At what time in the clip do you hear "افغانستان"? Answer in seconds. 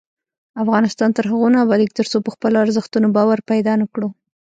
0.63-1.09